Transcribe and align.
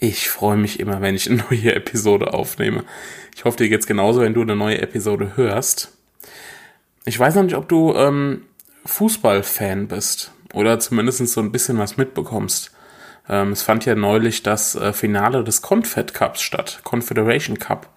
ich 0.00 0.30
freue 0.30 0.56
mich 0.56 0.80
immer, 0.80 1.00
wenn 1.02 1.14
ich 1.14 1.30
eine 1.30 1.44
neue 1.50 1.74
Episode 1.74 2.32
aufnehme. 2.32 2.84
Ich 3.36 3.44
hoffe, 3.44 3.58
dir 3.58 3.68
geht's 3.68 3.86
genauso, 3.86 4.22
wenn 4.22 4.34
du 4.34 4.42
eine 4.42 4.56
neue 4.56 4.80
Episode 4.80 5.36
hörst. 5.36 5.92
Ich 7.04 7.18
weiß 7.18 7.34
noch 7.36 7.44
nicht, 7.44 7.56
ob 7.56 7.68
du 7.68 7.94
ähm, 7.94 8.46
Fußballfan 8.86 9.88
bist 9.88 10.32
oder 10.52 10.80
zumindest 10.80 11.26
so 11.28 11.40
ein 11.40 11.52
bisschen 11.52 11.78
was 11.78 11.96
mitbekommst. 11.96 12.72
Ähm, 13.28 13.52
es 13.52 13.62
fand 13.62 13.84
ja 13.84 13.94
neulich 13.94 14.42
das 14.42 14.74
äh, 14.74 14.92
Finale 14.92 15.44
des 15.44 15.62
Confed 15.62 16.14
Cups 16.14 16.40
statt, 16.40 16.80
Confederation 16.82 17.58
Cup. 17.58 17.88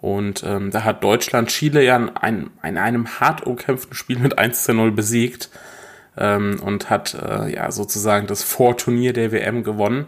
Und 0.00 0.42
ähm, 0.44 0.70
da 0.70 0.84
hat 0.84 1.02
Deutschland 1.04 1.48
Chile 1.48 1.82
ja 1.82 1.96
in, 1.96 2.10
ein, 2.10 2.50
in 2.62 2.76
einem 2.76 3.20
hart 3.20 3.46
umkämpften 3.46 3.94
Spiel 3.94 4.18
mit 4.18 4.38
1 4.38 4.64
zu 4.64 4.74
0 4.74 4.92
besiegt 4.92 5.48
ähm, 6.18 6.60
und 6.62 6.90
hat 6.90 7.14
äh, 7.14 7.54
ja 7.54 7.70
sozusagen 7.70 8.26
das 8.26 8.42
Vorturnier 8.42 9.12
der 9.12 9.32
WM 9.32 9.62
gewonnen. 9.62 10.06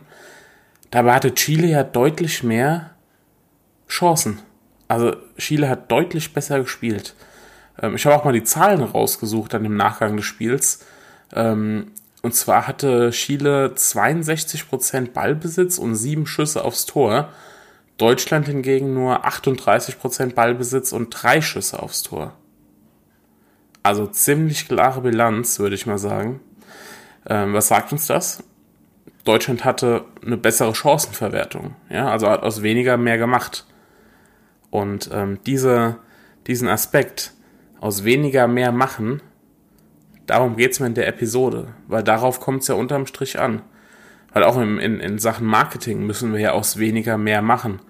Dabei 0.91 1.15
hatte 1.15 1.35
Chile 1.35 1.67
ja 1.67 1.83
deutlich 1.83 2.43
mehr 2.43 2.91
Chancen. 3.89 4.41
Also 4.89 5.17
Chile 5.39 5.69
hat 5.69 5.91
deutlich 5.91 6.33
besser 6.33 6.61
gespielt. 6.61 7.15
Ähm, 7.81 7.97
ich 7.97 8.07
habe 8.07 8.17
auch 8.17 8.25
mal 8.25 8.33
die 8.33 8.45
Zahlen 8.45 8.83
rausgesucht 8.83 9.55
dann 9.55 9.65
im 9.65 9.77
Nachgang 9.77 10.17
des 10.17 10.27
Spiels. 10.27 10.85
Ähm, 11.33 11.93
und 12.23 12.35
zwar 12.35 12.67
hatte 12.67 13.11
Chile 13.11 13.73
62% 13.77 15.13
Ballbesitz 15.13 15.79
und 15.79 15.95
7 15.95 16.27
Schüsse 16.27 16.65
aufs 16.65 16.87
Tor. 16.87 17.29
Deutschland 17.99 18.47
hingegen 18.47 18.95
nur 18.95 19.27
38% 19.27 20.35
Ballbesitz 20.35 20.93
und 20.93 21.11
3 21.11 21.41
Schüsse 21.41 21.83
aufs 21.83 22.03
Tor. 22.03 22.35
Also 23.83 24.07
ziemlich 24.07 24.67
klare 24.67 25.01
Bilanz, 25.01 25.59
würde 25.59 25.77
ich 25.77 25.87
mal 25.87 25.99
sagen. 25.99 26.41
Ähm, 27.29 27.55
was 27.55 27.69
sagt 27.69 27.93
uns 27.93 28.07
das? 28.07 28.43
Deutschland 29.27 29.65
hatte 29.65 30.05
eine 30.25 30.37
bessere 30.37 30.75
Chancenverwertung. 30.75 31.75
Ja, 31.91 32.09
also 32.11 32.29
hat 32.29 32.43
aus 32.43 32.63
weniger 32.63 32.97
mehr 32.97 33.19
gemacht. 33.19 33.67
Und 34.71 35.11
ähm, 35.13 35.39
diese, 35.47 35.97
diesen 36.47 36.69
Aspekt, 36.69 37.33
aus 37.81 38.05
weniger 38.05 38.49
mehr 38.49 38.73
machen, 38.73 39.21
darum 40.27 40.57
geht 40.57 40.73
es 40.73 40.81
mir 40.81 40.87
in 40.87 40.95
der 40.95 41.09
Episode, 41.09 41.69
weil 41.89 42.03
darauf 42.03 42.41
kommt 42.41 42.63
es 42.63 42.69
ja 42.69 42.75
unterm 42.75 43.07
Strich 43.07 43.39
an. 43.39 43.63
Weil 44.33 44.45
auch 44.45 44.59
in, 44.59 44.79
in, 44.79 45.01
in 45.01 45.19
Sachen 45.19 45.47
Marketing 45.47 46.07
müssen 46.07 46.33
wir 46.33 46.41
ja 46.41 46.53
aus 46.53 46.79
weniger 46.79 47.19
mehr 47.19 47.43
machen. 47.43 47.81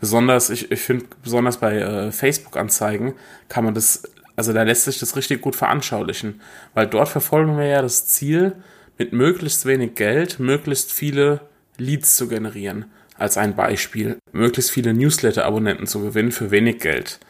Besonders, 0.00 0.50
ich, 0.50 0.70
ich 0.70 0.80
finde, 0.80 1.06
besonders 1.22 1.58
bei 1.58 1.76
äh, 1.76 2.12
Facebook-Anzeigen 2.12 3.14
kann 3.48 3.64
man 3.64 3.74
das 3.74 4.02
also 4.36 4.52
da 4.52 4.62
lässt 4.62 4.84
sich 4.84 4.98
das 4.98 5.16
richtig 5.16 5.40
gut 5.40 5.56
veranschaulichen, 5.56 6.40
weil 6.74 6.86
dort 6.86 7.08
verfolgen 7.08 7.58
wir 7.58 7.66
ja 7.66 7.82
das 7.82 8.06
Ziel, 8.06 8.56
mit 8.98 9.12
möglichst 9.12 9.66
wenig 9.66 9.94
Geld 9.94 10.38
möglichst 10.38 10.92
viele 10.92 11.40
Leads 11.78 12.16
zu 12.16 12.28
generieren. 12.28 12.86
Als 13.16 13.36
ein 13.36 13.54
Beispiel, 13.54 14.18
möglichst 14.32 14.70
viele 14.70 14.94
Newsletter-Abonnenten 14.94 15.86
zu 15.86 16.00
gewinnen 16.00 16.32
für 16.32 16.50
wenig 16.50 16.80
Geld. 16.80 17.20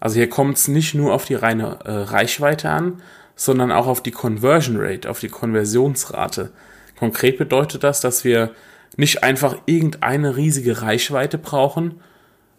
Also 0.00 0.16
hier 0.16 0.28
kommt 0.28 0.56
es 0.56 0.68
nicht 0.68 0.94
nur 0.94 1.14
auf 1.14 1.24
die 1.24 1.34
reine 1.34 1.78
äh, 1.84 1.90
Reichweite 1.90 2.70
an, 2.70 3.02
sondern 3.36 3.70
auch 3.70 3.86
auf 3.86 4.02
die 4.02 4.10
Conversion 4.10 4.76
Rate, 4.78 5.08
auf 5.08 5.20
die 5.20 5.28
Konversionsrate. 5.28 6.50
Konkret 6.98 7.38
bedeutet 7.38 7.84
das, 7.84 8.00
dass 8.00 8.24
wir 8.24 8.54
nicht 8.96 9.22
einfach 9.22 9.56
irgendeine 9.66 10.36
riesige 10.36 10.82
Reichweite 10.82 11.38
brauchen, 11.38 12.00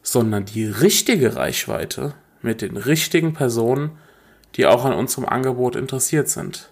sondern 0.02 0.46
die 0.46 0.66
richtige 0.66 1.36
Reichweite 1.36 2.14
mit 2.42 2.62
den 2.62 2.78
richtigen 2.78 3.34
Personen, 3.34 3.92
die 4.56 4.66
auch 4.66 4.86
an 4.86 4.94
unserem 4.94 5.26
Angebot 5.26 5.76
interessiert 5.76 6.30
sind. 6.30 6.70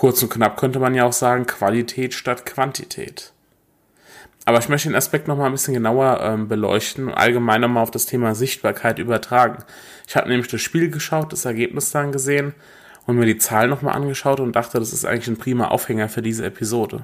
Kurz 0.00 0.22
und 0.22 0.30
knapp 0.30 0.56
könnte 0.56 0.78
man 0.78 0.94
ja 0.94 1.04
auch 1.04 1.12
sagen, 1.12 1.44
Qualität 1.44 2.14
statt 2.14 2.46
Quantität. 2.46 3.34
Aber 4.46 4.58
ich 4.58 4.70
möchte 4.70 4.88
den 4.88 4.96
Aspekt 4.96 5.28
nochmal 5.28 5.44
ein 5.44 5.52
bisschen 5.52 5.74
genauer 5.74 6.20
ähm, 6.22 6.48
beleuchten 6.48 7.08
und 7.08 7.12
allgemein 7.12 7.60
nochmal 7.60 7.82
auf 7.82 7.90
das 7.90 8.06
Thema 8.06 8.34
Sichtbarkeit 8.34 8.98
übertragen. 8.98 9.62
Ich 10.08 10.16
habe 10.16 10.30
nämlich 10.30 10.48
das 10.48 10.62
Spiel 10.62 10.90
geschaut, 10.90 11.34
das 11.34 11.44
Ergebnis 11.44 11.90
dann 11.90 12.12
gesehen 12.12 12.54
und 13.04 13.16
mir 13.16 13.26
die 13.26 13.36
Zahlen 13.36 13.68
nochmal 13.68 13.94
angeschaut 13.94 14.40
und 14.40 14.56
dachte, 14.56 14.78
das 14.78 14.94
ist 14.94 15.04
eigentlich 15.04 15.28
ein 15.28 15.36
prima 15.36 15.68
Aufhänger 15.68 16.08
für 16.08 16.22
diese 16.22 16.46
Episode. 16.46 17.02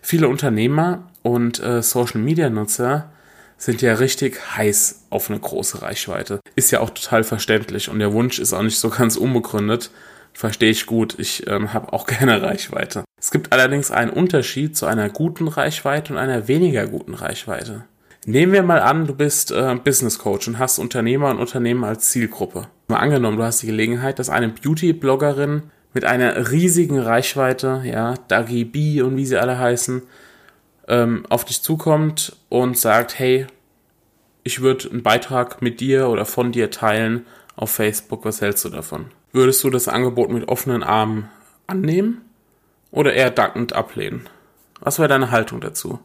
Viele 0.00 0.28
Unternehmer 0.28 1.06
und 1.22 1.62
äh, 1.62 1.82
Social-Media-Nutzer 1.82 3.10
sind 3.58 3.82
ja 3.82 3.92
richtig 3.92 4.56
heiß 4.56 5.04
auf 5.10 5.28
eine 5.28 5.38
große 5.38 5.82
Reichweite. 5.82 6.40
Ist 6.56 6.70
ja 6.70 6.80
auch 6.80 6.88
total 6.88 7.24
verständlich 7.24 7.90
und 7.90 7.98
der 7.98 8.14
Wunsch 8.14 8.38
ist 8.38 8.54
auch 8.54 8.62
nicht 8.62 8.78
so 8.78 8.88
ganz 8.88 9.18
unbegründet. 9.18 9.90
Verstehe 10.38 10.70
ich 10.70 10.86
gut, 10.86 11.18
ich 11.18 11.48
ähm, 11.48 11.72
habe 11.74 11.92
auch 11.92 12.06
gerne 12.06 12.40
Reichweite. 12.40 13.02
Es 13.20 13.32
gibt 13.32 13.52
allerdings 13.52 13.90
einen 13.90 14.12
Unterschied 14.12 14.76
zu 14.76 14.86
einer 14.86 15.08
guten 15.08 15.48
Reichweite 15.48 16.12
und 16.12 16.18
einer 16.20 16.46
weniger 16.46 16.86
guten 16.86 17.14
Reichweite. 17.14 17.86
Nehmen 18.24 18.52
wir 18.52 18.62
mal 18.62 18.78
an, 18.78 19.08
du 19.08 19.16
bist 19.16 19.50
äh, 19.50 19.74
Business 19.82 20.20
Coach 20.20 20.46
und 20.46 20.60
hast 20.60 20.78
Unternehmer 20.78 21.30
und 21.30 21.40
Unternehmen 21.40 21.82
als 21.82 22.10
Zielgruppe. 22.10 22.68
Mal 22.86 22.98
angenommen, 22.98 23.36
du 23.36 23.42
hast 23.42 23.62
die 23.62 23.66
Gelegenheit, 23.66 24.20
dass 24.20 24.30
eine 24.30 24.48
Beauty-Bloggerin 24.48 25.64
mit 25.92 26.04
einer 26.04 26.52
riesigen 26.52 27.00
Reichweite, 27.00 27.82
ja, 27.84 28.14
Dagi 28.28 28.64
B 28.64 29.02
und 29.02 29.16
wie 29.16 29.26
sie 29.26 29.38
alle 29.38 29.58
heißen, 29.58 30.02
ähm, 30.86 31.26
auf 31.30 31.46
dich 31.46 31.62
zukommt 31.62 32.36
und 32.48 32.78
sagt, 32.78 33.18
hey, 33.18 33.48
ich 34.44 34.60
würde 34.60 34.88
einen 34.88 35.02
Beitrag 35.02 35.62
mit 35.62 35.80
dir 35.80 36.08
oder 36.08 36.24
von 36.24 36.52
dir 36.52 36.70
teilen 36.70 37.26
auf 37.58 37.72
Facebook, 37.72 38.24
was 38.24 38.40
hältst 38.40 38.64
du 38.64 38.68
davon? 38.68 39.06
Würdest 39.32 39.64
du 39.64 39.70
das 39.70 39.88
Angebot 39.88 40.30
mit 40.30 40.48
offenen 40.48 40.84
Armen 40.84 41.28
annehmen 41.66 42.22
oder 42.92 43.12
eher 43.12 43.32
dankend 43.32 43.72
ablehnen? 43.72 44.28
Was 44.78 45.00
wäre 45.00 45.08
deine 45.08 45.32
Haltung 45.32 45.60
dazu? 45.60 45.98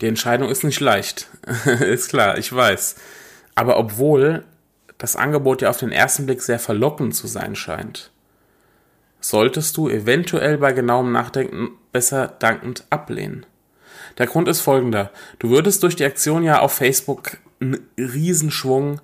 Die 0.00 0.06
Entscheidung 0.06 0.48
ist 0.48 0.62
nicht 0.62 0.78
leicht. 0.78 1.28
ist 1.80 2.10
klar, 2.10 2.38
ich 2.38 2.52
weiß. 2.54 2.94
Aber 3.56 3.78
obwohl 3.78 4.44
das 4.98 5.16
Angebot 5.16 5.60
ja 5.60 5.70
auf 5.70 5.78
den 5.78 5.90
ersten 5.90 6.24
Blick 6.24 6.40
sehr 6.40 6.60
verlockend 6.60 7.16
zu 7.16 7.26
sein 7.26 7.56
scheint, 7.56 8.12
solltest 9.20 9.76
du 9.76 9.88
eventuell 9.88 10.56
bei 10.58 10.70
genauem 10.70 11.10
Nachdenken 11.10 11.72
besser 11.90 12.28
dankend 12.28 12.84
ablehnen. 12.90 13.44
Der 14.18 14.28
Grund 14.28 14.46
ist 14.46 14.60
folgender. 14.60 15.10
Du 15.40 15.50
würdest 15.50 15.82
durch 15.82 15.96
die 15.96 16.04
Aktion 16.04 16.44
ja 16.44 16.60
auf 16.60 16.74
Facebook 16.74 17.38
einen 17.60 17.88
Riesenschwung 17.98 19.00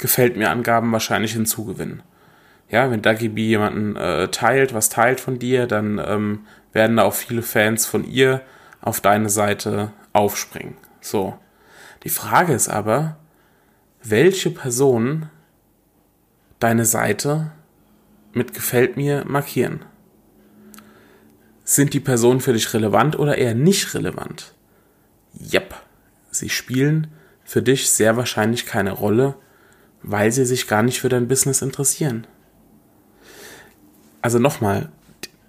gefällt 0.00 0.36
mir 0.36 0.50
Angaben 0.50 0.90
wahrscheinlich 0.92 1.32
hinzugewinnen. 1.32 2.02
Ja, 2.68 2.90
wenn 2.90 3.02
Dagibi 3.02 3.46
jemanden 3.46 3.96
äh, 3.96 4.28
teilt, 4.28 4.74
was 4.74 4.88
teilt 4.88 5.20
von 5.20 5.38
dir, 5.38 5.66
dann 5.66 6.00
ähm, 6.04 6.46
werden 6.72 6.96
da 6.96 7.04
auch 7.04 7.14
viele 7.14 7.42
Fans 7.42 7.86
von 7.86 8.04
ihr 8.04 8.42
auf 8.80 9.00
deine 9.00 9.28
Seite 9.28 9.92
aufspringen. 10.12 10.76
So. 11.00 11.38
Die 12.04 12.10
Frage 12.10 12.54
ist 12.54 12.68
aber, 12.68 13.16
welche 14.02 14.50
Person 14.50 15.28
deine 16.58 16.84
Seite 16.84 17.52
mit 18.32 18.54
gefällt 18.54 18.96
mir 18.96 19.24
markieren. 19.26 19.84
Sind 21.64 21.92
die 21.92 22.00
Personen 22.00 22.40
für 22.40 22.52
dich 22.52 22.72
relevant 22.72 23.18
oder 23.18 23.36
eher 23.36 23.54
nicht 23.54 23.94
relevant? 23.94 24.54
Jep, 25.34 25.74
sie 26.30 26.48
spielen 26.48 27.08
für 27.44 27.62
dich 27.62 27.90
sehr 27.90 28.16
wahrscheinlich 28.16 28.66
keine 28.66 28.92
Rolle, 28.92 29.34
weil 30.02 30.32
sie 30.32 30.44
sich 30.44 30.66
gar 30.66 30.82
nicht 30.82 31.00
für 31.00 31.08
dein 31.08 31.28
Business 31.28 31.62
interessieren. 31.62 32.26
Also 34.22 34.38
nochmal, 34.38 34.90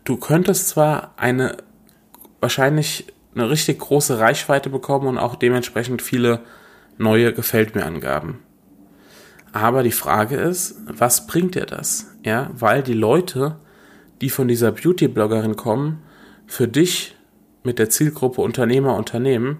du 0.03 0.17
könntest 0.17 0.69
zwar 0.69 1.13
eine 1.17 1.57
wahrscheinlich 2.39 3.07
eine 3.35 3.49
richtig 3.49 3.79
große 3.79 4.19
Reichweite 4.19 4.69
bekommen 4.69 5.07
und 5.07 5.17
auch 5.17 5.35
dementsprechend 5.35 6.01
viele 6.01 6.41
neue 6.97 7.33
Gefällt 7.33 7.75
mir 7.75 7.85
Angaben. 7.85 8.39
Aber 9.53 9.83
die 9.83 9.91
Frage 9.91 10.35
ist, 10.35 10.75
was 10.85 11.27
bringt 11.27 11.55
dir 11.55 11.65
das? 11.65 12.07
Ja, 12.23 12.49
weil 12.53 12.83
die 12.83 12.93
Leute, 12.93 13.57
die 14.21 14.29
von 14.29 14.47
dieser 14.47 14.71
Beauty-Bloggerin 14.71 15.55
kommen, 15.55 16.01
für 16.47 16.67
dich 16.67 17.15
mit 17.63 17.79
der 17.79 17.89
Zielgruppe 17.89 18.41
Unternehmer, 18.41 18.95
Unternehmen 18.95 19.59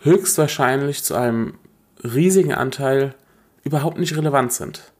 höchstwahrscheinlich 0.00 1.02
zu 1.02 1.14
einem 1.14 1.54
riesigen 2.02 2.54
Anteil 2.54 3.14
überhaupt 3.66 3.98
nicht 3.98 4.16
relevant 4.16 4.52
sind. 4.52 4.92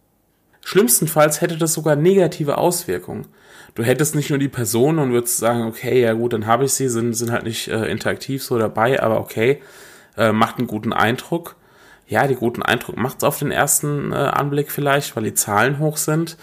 Schlimmstenfalls 0.65 1.41
hätte 1.41 1.57
das 1.57 1.73
sogar 1.73 1.95
negative 1.95 2.59
Auswirkungen. 2.59 3.29
Du 3.77 3.85
hättest 3.85 4.17
nicht 4.17 4.31
nur 4.31 4.39
die 4.41 4.49
Person 4.49 4.99
und 4.99 5.13
würdest 5.13 5.39
sagen, 5.39 5.63
okay, 5.63 6.03
ja 6.03 6.13
gut, 6.13 6.33
dann 6.33 6.47
habe 6.47 6.65
ich 6.65 6.73
sie, 6.73 6.89
sind, 6.89 7.15
sind 7.15 7.31
halt 7.31 7.45
nicht 7.45 7.69
äh, 7.69 7.85
interaktiv 7.87 8.43
so 8.43 8.59
dabei, 8.59 9.01
aber 9.01 9.21
okay, 9.21 9.63
äh, 10.17 10.33
macht 10.33 10.59
einen 10.59 10.67
guten 10.67 10.93
Eindruck. 10.93 11.55
Ja, 12.09 12.27
die 12.27 12.35
guten 12.35 12.63
Eindruck 12.63 12.97
macht 12.97 13.19
es 13.19 13.25
auf 13.25 13.39
den 13.39 13.53
ersten 13.53 14.13
äh, 14.13 14.17
Anblick 14.17 14.73
vielleicht, 14.73 15.15
weil 15.15 15.25
die 15.25 15.35
Zahlen 15.35 15.79
hoch 15.79 15.97
sind. 15.97 16.37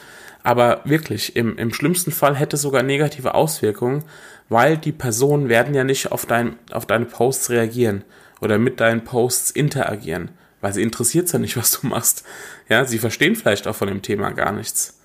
Aber 0.43 0.81
wirklich, 0.85 1.35
im, 1.35 1.57
im 1.57 1.73
schlimmsten 1.73 2.11
Fall 2.11 2.35
hätte 2.35 2.55
es 2.55 2.61
sogar 2.61 2.83
negative 2.83 3.33
Auswirkungen, 3.33 4.03
weil 4.47 4.77
die 4.77 4.91
Personen 4.91 5.49
werden 5.49 5.73
ja 5.73 5.83
nicht 5.83 6.11
auf, 6.11 6.25
dein, 6.25 6.55
auf 6.71 6.85
deine 6.85 7.05
Posts 7.05 7.49
reagieren 7.49 8.03
oder 8.39 8.57
mit 8.57 8.79
deinen 8.79 9.03
Posts 9.03 9.51
interagieren, 9.51 10.31
weil 10.63 10.73
sie 10.73 10.81
interessiert 10.81 11.31
ja 11.31 11.39
nicht, 11.39 11.57
was 11.57 11.79
du 11.79 11.87
machst. 11.87 12.23
Ja, 12.69 12.85
sie 12.85 12.97
verstehen 12.97 13.35
vielleicht 13.35 13.67
auch 13.67 13.75
von 13.75 13.89
dem 13.89 14.01
Thema 14.01 14.31
gar 14.31 14.53
nichts. 14.53 14.97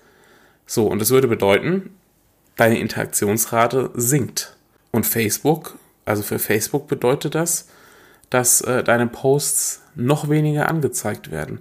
So, 0.65 0.87
und 0.87 0.99
das 0.99 1.11
würde 1.11 1.27
bedeuten, 1.27 1.91
deine 2.55 2.79
Interaktionsrate 2.79 3.91
sinkt. 3.93 4.55
Und 4.91 5.05
Facebook, 5.05 5.77
also 6.05 6.23
für 6.23 6.39
Facebook 6.39 6.87
bedeutet 6.87 7.35
das, 7.35 7.67
dass 8.29 8.61
äh, 8.61 8.83
deine 8.83 9.07
Posts 9.07 9.81
noch 9.95 10.29
weniger 10.29 10.69
angezeigt 10.69 11.29
werden. 11.29 11.59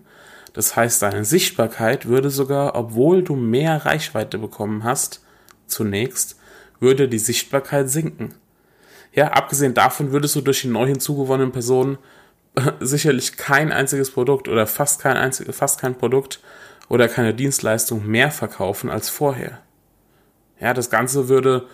Das 0.53 0.77
heißt, 0.77 1.03
deine 1.03 1.25
Sichtbarkeit 1.25 2.07
würde 2.07 2.31
sogar, 2.31 2.77
obwohl 2.77 3.23
du 3.23 3.35
mehr 3.35 3.85
Reichweite 3.85 4.39
bekommen 4.39 4.85
hast, 4.85 5.23
zunächst, 5.67 6.37
würde 6.79 7.09
die 7.09 7.19
Sichtbarkeit 7.19 7.91
sinken. 7.91 8.35
Ja, 9.13 9.33
abgesehen 9.33 9.75
davon 9.75 10.13
würdest 10.13 10.37
du 10.37 10.41
durch 10.41 10.63
die 10.63 10.69
neu 10.69 10.87
hinzugewonnenen 10.87 11.53
Personen 11.53 11.99
sicherlich 12.81 13.37
kein 13.37 13.73
einziges 13.73 14.11
Produkt 14.11 14.49
oder 14.49 14.67
fast 14.67 15.01
kein 15.01 15.17
einziges, 15.17 15.57
fast 15.57 15.81
kein 15.81 15.97
Produkt 15.97 16.41
oder 16.89 17.09
keine 17.09 17.35
Dienstleistung 17.35 18.07
mehr 18.07 18.31
verkaufen 18.31 18.91
als 18.91 19.09
vorher. 19.09 19.59
Ja, 20.61 20.75
das 20.75 20.91
Ganze 20.91 21.29
würde, 21.29 21.67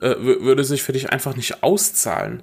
äh, 0.00 0.14
würde 0.18 0.64
sich 0.64 0.82
für 0.82 0.92
dich 0.92 1.12
einfach 1.12 1.36
nicht 1.36 1.62
auszahlen. 1.62 2.42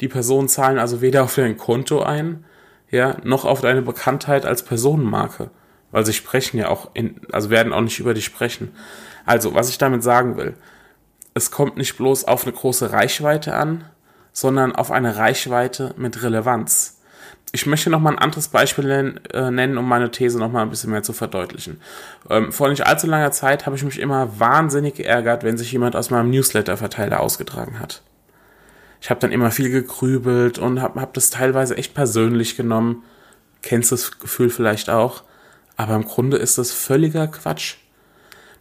Die 0.00 0.08
Personen 0.08 0.48
zahlen 0.48 0.78
also 0.78 1.00
weder 1.00 1.22
auf 1.24 1.34
dein 1.34 1.56
Konto 1.56 2.02
ein, 2.02 2.44
ja, 2.90 3.16
noch 3.24 3.44
auf 3.44 3.60
deine 3.60 3.82
Bekanntheit 3.82 4.46
als 4.46 4.62
Personenmarke. 4.62 5.50
Weil 5.90 6.04
sie 6.04 6.12
sprechen 6.12 6.58
ja 6.58 6.68
auch 6.68 6.90
in, 6.94 7.20
also 7.30 7.50
werden 7.50 7.72
auch 7.72 7.80
nicht 7.80 8.00
über 8.00 8.14
dich 8.14 8.24
sprechen. 8.24 8.74
Also, 9.24 9.54
was 9.54 9.68
ich 9.68 9.78
damit 9.78 10.02
sagen 10.02 10.36
will, 10.36 10.54
es 11.34 11.50
kommt 11.50 11.76
nicht 11.76 11.96
bloß 11.96 12.24
auf 12.24 12.44
eine 12.44 12.52
große 12.52 12.92
Reichweite 12.92 13.54
an, 13.54 13.84
sondern 14.32 14.74
auf 14.74 14.90
eine 14.90 15.16
Reichweite 15.16 15.94
mit 15.96 16.22
Relevanz. 16.22 17.00
Ich 17.52 17.66
möchte 17.66 17.88
noch 17.88 18.00
mal 18.00 18.10
ein 18.10 18.18
anderes 18.18 18.48
Beispiel 18.48 19.20
äh, 19.32 19.50
nennen, 19.50 19.78
um 19.78 19.88
meine 19.88 20.10
These 20.10 20.38
noch 20.38 20.50
mal 20.50 20.62
ein 20.62 20.70
bisschen 20.70 20.90
mehr 20.90 21.04
zu 21.04 21.12
verdeutlichen. 21.12 21.80
Ähm, 22.28 22.50
vor 22.50 22.68
nicht 22.68 22.86
allzu 22.86 23.06
langer 23.06 23.30
Zeit 23.30 23.66
habe 23.66 23.76
ich 23.76 23.84
mich 23.84 24.00
immer 24.00 24.40
wahnsinnig 24.40 24.94
geärgert, 24.94 25.44
wenn 25.44 25.56
sich 25.56 25.70
jemand 25.70 25.94
aus 25.94 26.10
meinem 26.10 26.30
Newsletter-Verteiler 26.30 27.20
ausgetragen 27.20 27.78
hat. 27.78 28.02
Ich 29.00 29.10
habe 29.10 29.20
dann 29.20 29.32
immer 29.32 29.50
viel 29.50 29.70
gegrübelt 29.70 30.58
und 30.58 30.80
habe 30.80 31.00
hab 31.00 31.12
das 31.14 31.30
teilweise 31.30 31.76
echt 31.76 31.94
persönlich 31.94 32.56
genommen. 32.56 33.04
Kennst 33.62 33.92
das 33.92 34.18
Gefühl 34.18 34.50
vielleicht 34.50 34.90
auch. 34.90 35.22
Aber 35.76 35.94
im 35.94 36.04
Grunde 36.04 36.38
ist 36.38 36.58
das 36.58 36.72
völliger 36.72 37.28
Quatsch. 37.28 37.76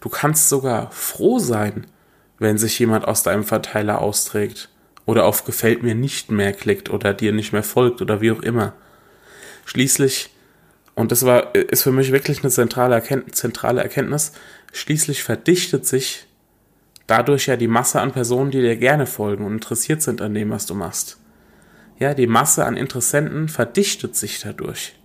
Du 0.02 0.10
kannst 0.10 0.50
sogar 0.50 0.92
froh 0.92 1.40
sein, 1.40 1.88
wenn 2.40 2.58
sich 2.58 2.78
jemand 2.78 3.08
aus 3.08 3.24
deinem 3.24 3.44
Verteiler 3.44 4.02
austrägt 4.02 4.70
oder 5.06 5.26
auf 5.26 5.46
Gefällt 5.46 5.84
mir 5.84 5.96
nicht 5.96 6.32
mehr 6.32 6.54
klickt 6.54 6.90
oder 6.90 7.14
dir 7.14 7.32
nicht 7.32 7.54
mehr 7.54 7.64
folgt 7.64 8.02
oder 8.02 8.22
wie 8.22 8.32
auch 8.32 8.42
immer. 8.42 8.74
Schließlich, 9.66 10.30
und 10.96 11.12
das 11.12 11.26
war, 11.26 11.56
ist 11.56 11.84
für 11.84 11.92
mich 11.92 12.12
wirklich 12.12 12.42
eine 12.42 12.52
zentrale, 12.52 12.96
Erkenntnis, 12.96 13.36
zentrale 13.36 13.82
Erkenntnis, 13.82 14.34
schließlich 14.72 15.24
verdichtet 15.24 15.86
sich 15.86 16.28
dadurch 17.08 17.48
ja 17.48 17.56
die 17.56 17.68
Masse 17.68 18.02
an 18.02 18.12
Personen, 18.12 18.52
die 18.52 18.62
dir 18.62 18.78
gerne 18.78 19.06
folgen 19.06 19.46
und 19.46 19.54
interessiert 19.54 20.02
sind 20.02 20.22
an 20.22 20.34
dem, 20.34 20.50
was 20.50 20.66
du 20.66 20.76
machst. 20.76 21.20
Ja, 22.00 22.14
die 22.14 22.28
Masse 22.28 22.66
an 22.66 22.78
Interessenten 22.78 23.50
verdichtet 23.50 24.16
sich 24.16 24.40
dadurch. 24.40 24.96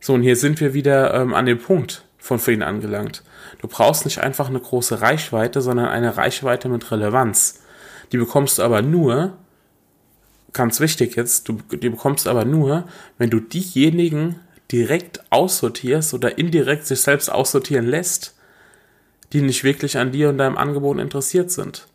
So, 0.00 0.14
und 0.14 0.22
hier 0.22 0.36
sind 0.36 0.60
wir 0.60 0.74
wieder 0.74 1.14
ähm, 1.14 1.34
an 1.34 1.46
dem 1.46 1.58
Punkt 1.58 2.04
von 2.18 2.38
vorhin 2.38 2.62
angelangt. 2.62 3.22
Du 3.60 3.68
brauchst 3.68 4.04
nicht 4.04 4.18
einfach 4.18 4.48
eine 4.48 4.60
große 4.60 5.00
Reichweite, 5.00 5.60
sondern 5.60 5.86
eine 5.86 6.16
Reichweite 6.16 6.68
mit 6.68 6.90
Relevanz. 6.90 7.62
Die 8.14 8.18
bekommst 8.18 8.58
du 8.58 8.62
aber 8.62 8.80
nur, 8.80 9.36
ganz 10.52 10.78
wichtig 10.78 11.16
jetzt, 11.16 11.48
du, 11.48 11.58
die 11.72 11.88
bekommst 11.88 12.28
aber 12.28 12.44
nur, 12.44 12.84
wenn 13.18 13.28
du 13.28 13.40
diejenigen 13.40 14.38
direkt 14.70 15.24
aussortierst 15.30 16.14
oder 16.14 16.38
indirekt 16.38 16.86
sich 16.86 17.00
selbst 17.00 17.28
aussortieren 17.28 17.88
lässt, 17.88 18.36
die 19.32 19.40
nicht 19.40 19.64
wirklich 19.64 19.98
an 19.98 20.12
dir 20.12 20.28
und 20.28 20.38
deinem 20.38 20.56
Angebot 20.56 21.00
interessiert 21.00 21.50
sind. 21.50 21.88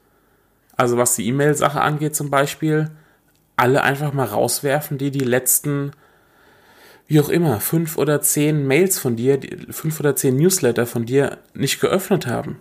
Also 0.75 0.98
was 0.98 1.16
die 1.16 1.25
E-Mail-Sache 1.25 1.80
angeht 1.80 2.18
zum 2.18 2.30
Beispiel, 2.30 2.92
alle 3.56 3.81
einfach 3.83 4.12
mal 4.12 4.25
rauswerfen, 4.25 4.98
die 4.98 5.12
die 5.12 5.19
letzten, 5.19 5.94
wie 7.07 7.21
auch 7.21 7.30
immer, 7.30 7.62
fünf 7.62 7.98
oder 7.98 8.19
zehn 8.19 8.68
Mails 8.68 9.00
von 9.00 9.16
dir, 9.16 9.39
fünf 9.69 10.01
oder 10.01 10.18
zehn 10.18 10.36
Newsletter 10.36 10.86
von 10.86 11.06
dir 11.06 11.38
nicht 11.54 11.80
geöffnet 11.80 12.27
haben. 12.27 12.60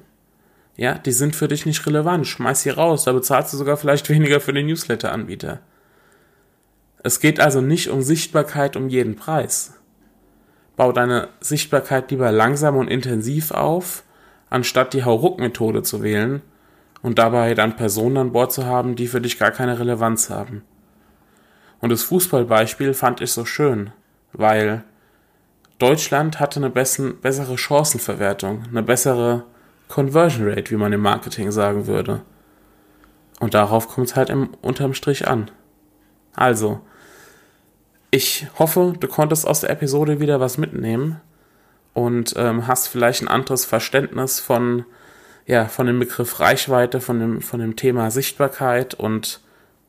Ja, 0.79 0.95
die 0.95 1.11
sind 1.11 1.35
für 1.35 1.49
dich 1.49 1.67
nicht 1.67 1.85
relevant. 1.87 2.25
Schmeiß 2.27 2.63
sie 2.63 2.71
raus, 2.71 3.03
da 3.03 3.13
bezahlst 3.13 3.53
du 3.53 3.57
sogar 3.57 3.77
vielleicht 3.77 4.09
weniger 4.09 4.41
für 4.41 4.53
den 4.53 4.67
Newsletter-Anbieter. 4.67 5.59
Es 7.03 7.21
geht 7.21 7.41
also 7.41 7.61
nicht 7.61 7.91
um 7.91 8.01
Sichtbarkeit 8.01 8.77
um 8.77 8.89
jeden 8.89 9.17
Preis. 9.17 9.75
Bau 10.77 10.93
deine 10.93 11.29
Sichtbarkeit 11.41 12.13
lieber 12.13 12.31
langsam 12.31 12.77
und 12.77 12.89
intensiv 12.89 13.51
auf, 13.51 14.05
anstatt 14.51 14.95
die 14.95 15.05
Hauruck-Methode 15.05 15.83
zu 15.83 16.03
wählen 16.03 16.43
und 17.03 17.19
dabei 17.19 17.55
dann 17.55 17.75
Personen 17.75 18.17
an 18.17 18.33
Bord 18.33 18.53
zu 18.53 18.65
haben, 18.65 18.95
die 18.95 19.09
für 19.09 19.21
dich 19.21 19.37
gar 19.39 19.51
keine 19.51 19.81
Relevanz 19.81 20.31
haben. 20.31 20.63
Und 21.81 21.91
das 21.91 22.05
Fußballbeispiel 22.05 22.95
fand 22.95 23.21
ich 23.21 23.33
so 23.33 23.45
schön, 23.45 23.91
weil 24.33 24.85
Deutschland 25.81 26.39
hatte 26.39 26.61
eine 26.61 26.71
bessere 26.71 27.59
Chancenverwertung, 27.59 28.65
eine 28.71 28.83
bessere 28.85 29.45
Conversion 29.89 30.49
Rate, 30.49 30.71
wie 30.71 30.77
man 30.77 30.93
im 30.93 31.01
Marketing 31.01 31.51
sagen 31.51 31.87
würde. 31.87 32.23
Und 33.41 33.55
darauf 33.55 33.89
kommt 33.89 34.09
es 34.09 34.17
halt 34.17 34.31
im, 34.31 34.51
unterm 34.61 34.95
Strich 34.95 35.27
an. 35.27 35.51
Also, 36.35 36.81
ich 38.11 38.47
hoffe, 38.59 38.95
du 38.99 39.09
konntest 39.09 39.47
aus 39.47 39.61
der 39.61 39.71
Episode 39.71 40.21
wieder 40.21 40.41
was 40.41 40.59
mitnehmen 40.59 41.21
und 41.95 42.35
ähm, 42.37 42.67
hast 42.67 42.89
vielleicht 42.89 43.23
ein 43.23 43.29
anderes 43.29 43.65
Verständnis 43.65 44.41
von, 44.41 44.85
ja, 45.47 45.67
von 45.67 45.87
dem 45.87 45.99
Begriff 45.99 46.41
Reichweite, 46.41 47.01
von 47.01 47.19
dem, 47.19 47.41
von 47.43 47.61
dem 47.61 47.77
Thema 47.77 48.11
Sichtbarkeit 48.11 48.95
und 48.95 49.41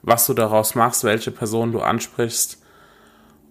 was 0.01 0.25
du 0.25 0.33
daraus 0.33 0.75
machst, 0.75 1.03
welche 1.03 1.31
Person 1.31 1.71
du 1.71 1.81
ansprichst. 1.81 2.61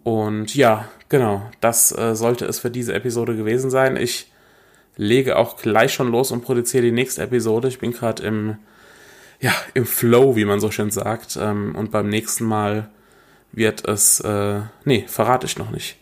Und 0.02 0.54
ja, 0.54 0.88
genau, 1.08 1.42
das 1.60 1.96
äh, 1.96 2.14
sollte 2.14 2.46
es 2.46 2.58
für 2.58 2.70
diese 2.70 2.94
Episode 2.94 3.36
gewesen 3.36 3.70
sein. 3.70 3.96
Ich 3.96 4.32
lege 4.98 5.36
auch 5.36 5.56
gleich 5.56 5.94
schon 5.94 6.10
los 6.10 6.30
und 6.30 6.42
produziere 6.42 6.82
die 6.82 6.92
nächste 6.92 7.22
Episode. 7.22 7.68
Ich 7.68 7.78
bin 7.78 7.92
gerade 7.92 8.22
im, 8.24 8.58
ja, 9.40 9.54
im 9.72 9.86
Flow, 9.86 10.36
wie 10.36 10.44
man 10.44 10.60
so 10.60 10.70
schön 10.70 10.90
sagt. 10.90 11.38
Ähm, 11.40 11.74
und 11.74 11.90
beim 11.90 12.10
nächsten 12.10 12.44
Mal 12.44 12.90
wird 13.52 13.88
es, 13.88 14.20
äh, 14.20 14.60
nee, 14.84 15.04
verrate 15.06 15.46
ich 15.46 15.56
noch 15.56 15.70
nicht. 15.70 15.96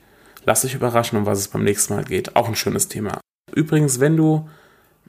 Lass 0.45 0.63
dich 0.63 0.75
überraschen, 0.75 1.19
um 1.19 1.27
was 1.27 1.39
es 1.39 1.49
beim 1.49 1.63
nächsten 1.63 1.95
Mal 1.95 2.05
geht. 2.05 2.35
Auch 2.35 2.49
ein 2.49 2.57
schönes 2.57 2.89
Thema. 2.89 3.21
Übrigens, 3.55 4.01
wenn 4.01 4.17
du, 4.17 4.49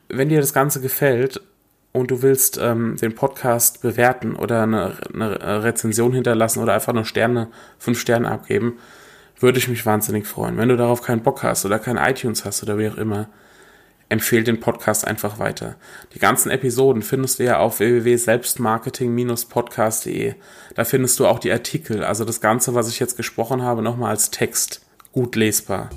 wenn 0.09 0.29
dir 0.29 0.41
das 0.41 0.53
Ganze 0.53 0.81
gefällt 0.81 1.41
und 1.93 2.11
du 2.11 2.21
willst 2.21 2.59
ähm, 2.61 2.97
den 2.97 3.15
Podcast 3.15 3.81
bewerten 3.81 4.35
oder 4.35 4.63
eine, 4.63 4.97
eine 5.13 5.63
Rezension 5.63 6.11
hinterlassen 6.13 6.61
oder 6.61 6.73
einfach 6.73 6.93
nur 6.93 7.05
Sterne, 7.05 7.47
fünf 7.79 7.99
Sterne 7.99 8.29
abgeben, 8.29 8.79
würde 9.39 9.59
ich 9.59 9.69
mich 9.69 9.85
wahnsinnig 9.85 10.27
freuen. 10.27 10.57
Wenn 10.57 10.69
du 10.69 10.75
darauf 10.75 11.01
keinen 11.01 11.23
Bock 11.23 11.43
hast 11.43 11.65
oder 11.65 11.79
kein 11.79 11.97
iTunes 11.97 12.43
hast 12.43 12.63
oder 12.63 12.77
wie 12.77 12.89
auch 12.89 12.97
immer, 12.97 13.29
empfehle 14.09 14.43
den 14.43 14.59
Podcast 14.59 15.05
einfach 15.05 15.37
weiter. 15.39 15.75
Die 16.13 16.19
ganzen 16.19 16.49
Episoden 16.49 17.01
findest 17.01 17.39
du 17.39 17.43
ja 17.43 17.59
auf 17.59 17.79
www.selbstmarketing-podcast.de. 17.79 20.35
Da 20.75 20.83
findest 20.85 21.19
du 21.19 21.27
auch 21.27 21.39
die 21.39 21.51
Artikel, 21.51 22.03
also 22.03 22.23
das 22.23 22.39
Ganze, 22.41 22.75
was 22.75 22.89
ich 22.89 22.99
jetzt 22.99 23.17
gesprochen 23.17 23.63
habe, 23.63 23.81
nochmal 23.81 24.11
als 24.11 24.29
Text. 24.31 24.81
Gut 25.11 25.35
lesbar. 25.35 25.89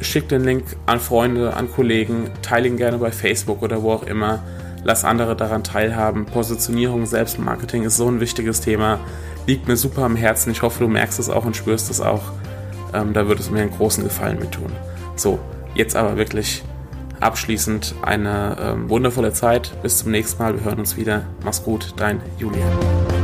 Schick 0.00 0.28
den 0.28 0.44
Link 0.44 0.64
an 0.86 1.00
Freunde, 1.00 1.54
an 1.54 1.72
Kollegen, 1.72 2.30
teile 2.42 2.68
ihn 2.68 2.76
gerne 2.76 2.98
bei 2.98 3.10
Facebook 3.10 3.62
oder 3.62 3.82
wo 3.82 3.90
auch 3.92 4.04
immer. 4.04 4.44
Lass 4.84 5.04
andere 5.04 5.34
daran 5.34 5.64
teilhaben. 5.64 6.26
Positionierung, 6.26 7.04
Selbstmarketing 7.04 7.82
ist 7.82 7.96
so 7.96 8.08
ein 8.08 8.20
wichtiges 8.20 8.60
Thema. 8.60 9.00
Liegt 9.46 9.66
mir 9.66 9.76
super 9.76 10.02
am 10.02 10.14
Herzen. 10.14 10.52
Ich 10.52 10.62
hoffe, 10.62 10.84
du 10.84 10.88
merkst 10.88 11.18
es 11.18 11.28
auch 11.28 11.44
und 11.44 11.56
spürst 11.56 11.90
es 11.90 12.00
auch. 12.00 12.22
Ähm, 12.94 13.12
da 13.12 13.26
würde 13.26 13.40
es 13.40 13.50
mir 13.50 13.62
einen 13.62 13.72
großen 13.72 14.04
Gefallen 14.04 14.38
mit 14.38 14.52
tun. 14.52 14.70
So, 15.16 15.40
jetzt 15.74 15.96
aber 15.96 16.16
wirklich 16.16 16.62
abschließend 17.20 17.94
eine 18.02 18.56
ähm, 18.60 18.88
wundervolle 18.88 19.32
Zeit. 19.32 19.72
Bis 19.82 19.98
zum 19.98 20.10
nächsten 20.10 20.42
Mal. 20.42 20.54
Wir 20.54 20.64
hören 20.64 20.78
uns 20.78 20.96
wieder. 20.96 21.26
Mach's 21.44 21.62
gut, 21.62 21.94
dein 21.96 22.20
Julian. 22.38 23.17